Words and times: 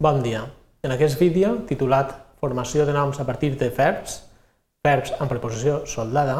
Bon 0.00 0.22
dia. 0.22 0.44
En 0.86 0.92
aquest 0.94 1.18
vídeo, 1.18 1.56
titulat 1.66 2.12
Formació 2.38 2.84
de 2.86 2.92
noms 2.94 3.18
a 3.18 3.24
partir 3.26 3.56
de 3.58 3.66
verbs, 3.74 4.12
verbs 4.86 5.10
amb 5.18 5.26
preposició 5.32 5.80
soldada, 5.90 6.36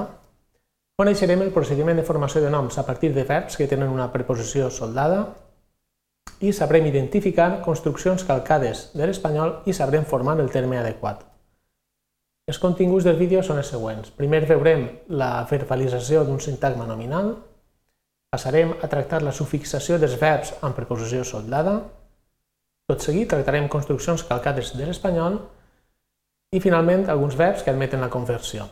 coneixerem 0.94 1.42
el 1.42 1.50
procediment 1.50 1.98
de 1.98 2.04
formació 2.06 2.38
de 2.44 2.52
noms 2.54 2.78
a 2.78 2.84
partir 2.86 3.10
de 3.16 3.24
verbs 3.26 3.58
que 3.58 3.66
tenen 3.66 3.90
una 3.90 4.06
preposició 4.14 4.70
soldada 4.70 5.24
i 6.38 6.54
sabrem 6.54 6.86
identificar 6.86 7.48
construccions 7.66 8.22
calcades 8.30 8.92
de 8.94 9.10
l'espanyol 9.10 9.56
i 9.66 9.74
sabrem 9.74 10.06
formar 10.06 10.38
el 10.38 10.54
terme 10.54 10.78
adequat. 10.78 11.26
Els 12.46 12.62
continguts 12.62 13.10
del 13.10 13.18
vídeo 13.18 13.42
són 13.42 13.58
els 13.58 13.74
següents. 13.74 14.14
Primer 14.14 14.44
veurem 14.46 14.86
la 15.10 15.34
verbalització 15.50 16.22
d'un 16.22 16.38
sintagma 16.38 16.86
nominal, 16.86 17.34
passarem 18.30 18.76
a 18.78 18.86
tractar 18.86 19.24
la 19.26 19.34
sufixació 19.34 19.98
dels 19.98 20.14
verbs 20.14 20.54
amb 20.62 20.78
preposició 20.78 21.26
soldada, 21.26 21.80
tot 22.88 23.04
seguit 23.04 23.28
tractarem 23.28 23.68
construccions 23.68 24.24
calcades 24.24 24.72
de 24.72 24.86
l'espanyol 24.88 25.38
i 26.56 26.60
finalment 26.64 27.04
alguns 27.12 27.36
verbs 27.36 27.62
que 27.62 27.72
admeten 27.74 28.00
la 28.00 28.08
conversió. 28.08 28.64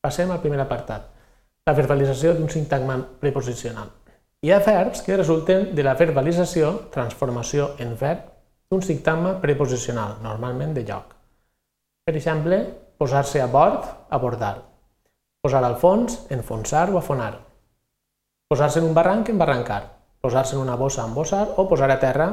Passem 0.00 0.30
al 0.32 0.40
primer 0.40 0.62
apartat, 0.62 1.04
la 1.68 1.74
verbalització 1.76 2.32
d'un 2.38 2.48
sintagma 2.48 2.96
preposicional. 3.20 3.90
Hi 4.40 4.54
ha 4.54 4.62
verbs 4.64 5.02
que 5.04 5.18
resulten 5.20 5.74
de 5.76 5.84
la 5.84 5.92
verbalització, 6.00 6.72
transformació 6.94 7.74
en 7.84 7.92
verb, 8.00 8.24
d'un 8.72 8.80
sintagma 8.80 9.34
preposicional, 9.42 10.16
normalment 10.24 10.72
de 10.72 10.86
lloc. 10.88 11.12
Per 12.06 12.14
exemple, 12.16 12.62
posar-se 12.96 13.42
a 13.44 13.48
bord, 13.52 13.84
abordar. 14.08 14.54
Posar 15.44 15.60
al 15.66 15.76
fons, 15.76 16.22
enfonsar 16.32 16.88
o 16.88 16.96
afonar. 16.96 17.34
Posar-se 18.48 18.80
en 18.80 18.88
un 18.88 18.94
barranc, 18.96 19.28
embarrancar. 19.28 19.82
Posar-se 20.24 20.56
en 20.56 20.62
una 20.62 20.76
bossa, 20.80 21.04
embossar 21.04 21.46
o 21.56 21.68
posar 21.68 21.90
a 21.90 21.98
terra, 22.00 22.30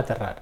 aterrar. 0.00 0.36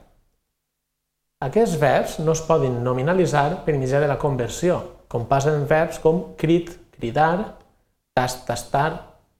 Aquests 1.46 1.76
verbs 1.80 2.18
no 2.24 2.32
es 2.32 2.42
poden 2.46 2.80
nominalitzar 2.84 3.64
per 3.66 3.76
mitjà 3.76 4.00
de 4.00 4.08
la 4.08 4.18
conversió, 4.20 4.80
com 5.08 5.26
passa 5.28 5.52
en 5.52 5.66
verbs 5.68 6.00
com 6.02 6.22
crit, 6.40 6.72
cridar, 6.96 7.56
tast, 8.16 8.46
tastar, 8.48 8.90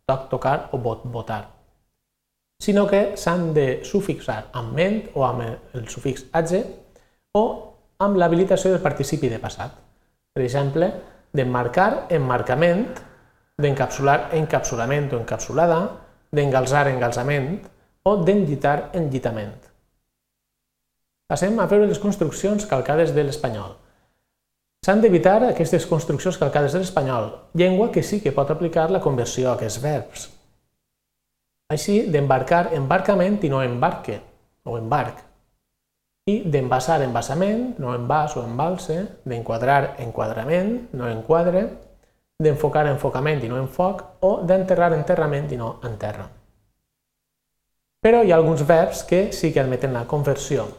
toc, 0.07 0.29
tocar 0.31 0.59
o 0.77 0.79
bot, 0.79 1.07
votar, 1.09 1.47
sinó 2.61 2.87
que 2.87 3.17
s'han 3.17 3.53
de 3.57 3.67
sufixar 3.85 4.47
amb 4.57 4.77
ment 4.77 5.03
o 5.15 5.25
amb 5.27 5.45
el 5.47 5.89
sufix 5.93 6.25
age 6.33 6.63
o 7.37 7.45
amb 8.01 8.17
l'habilitació 8.21 8.73
del 8.73 8.85
participi 8.85 9.29
de 9.33 9.41
passat. 9.41 9.73
Per 10.33 10.43
exemple, 10.45 10.89
d'emmarcar, 11.37 12.07
emmarcament, 12.13 12.87
d'encapsular, 13.61 14.35
encapsulament 14.37 15.09
o 15.13 15.21
encapsulada, 15.23 15.81
d'engalzar, 16.33 16.87
engalzament 16.93 17.55
o 18.05 18.17
d'enllitar, 18.25 18.91
enllitament. 18.97 19.57
Passem 21.27 21.57
a 21.59 21.67
veure 21.67 21.89
les 21.91 21.99
construccions 21.99 22.69
calcades 22.71 23.11
de 23.15 23.25
l'espanyol. 23.27 23.73
S'han 24.87 25.01
d'evitar 25.03 25.41
aquestes 25.43 25.87
construccions 25.91 26.37
calcades 26.39 26.77
de 26.77 26.79
l'espanyol, 26.85 27.33
llengua 27.59 27.89
que 27.91 28.05
sí 28.07 28.21
que 28.23 28.31
pot 28.37 28.53
aplicar 28.55 28.85
la 28.95 29.01
conversió 29.03 29.49
a 29.51 29.55
aquests 29.57 29.81
verbs. 29.83 30.29
Així, 31.75 31.97
d'embarcar, 32.15 32.69
embarcament 32.79 33.41
i 33.43 33.51
no 33.51 33.65
embarque, 33.67 34.21
o 34.63 34.77
embarc. 34.79 35.19
I 36.31 36.37
d'envasar, 36.47 37.01
envasament, 37.03 37.73
no 37.83 37.97
envas 37.99 38.39
o 38.39 38.47
embalse, 38.47 39.01
d'enquadrar, 39.27 39.97
enquadrament, 40.07 40.73
no 40.95 41.11
enquadre, 41.11 41.67
d'enfocar, 42.39 42.87
enfocament 42.95 43.43
i 43.43 43.51
no 43.51 43.59
enfoc, 43.59 44.07
o 44.23 44.37
d'enterrar, 44.47 44.95
enterrament 44.95 45.51
i 45.51 45.59
no 45.59 45.75
enterra. 45.91 46.31
Però 47.99 48.23
hi 48.23 48.31
ha 48.31 48.39
alguns 48.39 48.63
verbs 48.63 49.03
que 49.03 49.33
sí 49.35 49.51
que 49.51 49.67
admeten 49.67 49.97
la 49.97 50.07
conversió, 50.07 50.71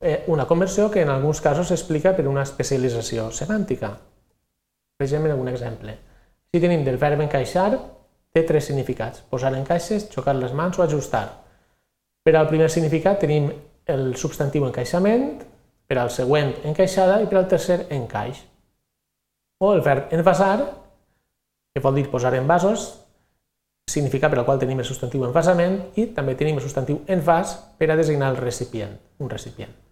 eh, 0.00 0.24
una 0.26 0.46
conversió 0.46 0.90
que 0.90 1.02
en 1.02 1.10
alguns 1.10 1.40
casos 1.40 1.68
s'explica 1.68 2.14
per 2.16 2.26
una 2.28 2.42
especialització 2.42 3.28
semàntica. 3.30 3.92
Per 4.96 5.06
exemple, 5.06 5.34
un 5.34 5.48
exemple. 5.48 5.96
Si 6.50 6.60
tenim 6.60 6.84
del 6.84 6.98
verb 6.98 7.20
encaixar, 7.20 7.78
té 8.32 8.42
tres 8.48 8.66
significats. 8.70 9.22
Posar 9.30 9.52
en 9.54 9.64
caixes, 9.68 10.08
xocar 10.12 10.34
les 10.36 10.54
mans 10.56 10.78
o 10.78 10.82
ajustar. 10.82 11.26
Per 12.24 12.34
al 12.36 12.48
primer 12.48 12.70
significat 12.70 13.20
tenim 13.20 13.50
el 13.90 14.14
substantiu 14.16 14.66
encaixament, 14.66 15.42
per 15.90 15.98
al 15.98 16.10
següent 16.14 16.54
encaixada 16.64 17.18
i 17.22 17.26
per 17.26 17.40
al 17.40 17.48
tercer 17.50 17.84
encaix. 17.90 18.44
O 19.60 19.74
el 19.74 19.82
verb 19.82 20.12
envasar, 20.14 20.58
que 21.74 21.82
vol 21.82 21.98
dir 21.98 22.08
posar 22.10 22.34
en 22.38 22.46
vasos, 22.46 22.86
significa 23.90 24.30
per 24.30 24.38
al 24.38 24.46
qual 24.46 24.62
tenim 24.62 24.78
el 24.78 24.86
substantiu 24.86 25.26
envasament 25.26 25.80
i 25.98 26.06
també 26.14 26.36
tenim 26.38 26.60
el 26.60 26.64
substantiu 26.64 27.02
envàs 27.10 27.56
per 27.76 27.90
a 27.90 27.98
designar 27.98 28.30
el 28.30 28.38
recipient, 28.40 28.94
un 29.18 29.30
recipient. 29.30 29.89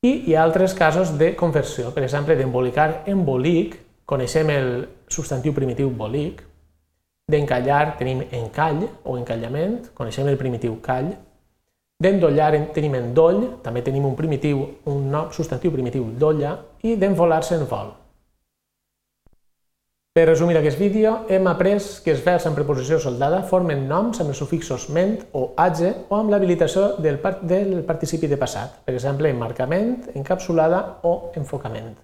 I 0.00 0.10
hi 0.24 0.34
ha 0.34 0.42
altres 0.46 0.72
casos 0.72 1.10
de 1.20 1.34
conversió, 1.36 1.90
per 1.92 2.00
exemple, 2.06 2.32
d'embolicar 2.32 3.02
embolic, 3.12 3.74
coneixem 4.08 4.48
el 4.54 4.70
substantiu 5.12 5.52
primitiu 5.52 5.90
bolic, 5.92 6.40
d'encallar 7.28 7.98
tenim 7.98 8.22
encall 8.38 8.86
o 9.04 9.18
encallament, 9.20 9.90
coneixem 9.92 10.30
el 10.32 10.40
primitiu 10.40 10.78
call, 10.80 11.10
d'endollar 12.00 12.54
tenim 12.72 12.96
endoll, 12.96 13.42
també 13.60 13.84
tenim 13.84 14.08
un 14.08 14.16
primitiu, 14.16 14.64
un 14.88 15.12
substantiu 15.36 15.76
primitiu 15.76 16.08
dolla, 16.16 16.56
i 16.80 16.96
d'envolar-se 16.96 17.60
en 17.60 17.68
vol. 17.68 17.92
Per 20.10 20.24
resumir 20.26 20.56
aquest 20.58 20.80
vídeo, 20.82 21.10
hem 21.30 21.44
après 21.46 21.84
que 22.02 22.10
els 22.10 22.22
verbs 22.24 22.42
en 22.48 22.54
preposició 22.56 22.96
soldada 22.98 23.44
formen 23.46 23.84
noms 23.86 24.18
amb 24.18 24.32
els 24.32 24.40
sufixos 24.42 24.88
ment 24.90 25.12
o 25.38 25.42
age 25.64 25.92
o 26.08 26.16
amb 26.16 26.32
l'habilitació 26.32 26.96
del, 26.98 27.20
part 27.22 27.44
del 27.46 27.84
participi 27.86 28.26
de 28.26 28.38
passat, 28.40 28.80
per 28.82 28.96
exemple, 28.96 29.30
emmarcament, 29.30 30.08
encapsulada 30.18 30.80
o 31.06 31.12
enfocament. 31.38 31.94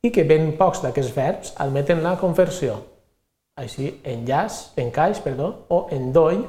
I 0.00 0.08
que 0.16 0.24
ben 0.24 0.54
pocs 0.56 0.80
d'aquests 0.80 1.12
verbs 1.18 1.52
admeten 1.60 2.00
la 2.00 2.14
conversió, 2.16 2.78
així 3.60 3.92
enllaç, 4.14 4.62
encaix, 4.80 5.20
perdó, 5.20 5.52
o 5.68 5.82
endoll, 5.92 6.40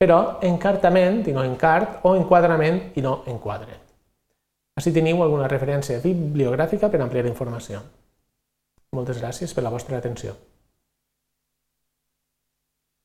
però 0.00 0.38
encartament 0.40 1.20
i 1.28 1.36
no 1.36 1.44
encart, 1.44 2.00
o 2.08 2.16
enquadrament 2.16 2.80
i 2.96 3.04
no 3.04 3.18
enquadre. 3.28 3.76
Així 4.80 4.96
teniu 4.96 5.20
alguna 5.20 5.52
referència 5.52 6.00
bibliogràfica 6.00 6.88
per 6.88 7.04
ampliar 7.04 7.28
informació. 7.28 7.84
Moltes 8.96 9.18
gràcies 9.20 9.52
per 9.52 9.62
la 9.64 9.70
vostra 9.72 9.98
atenció. 10.00 10.30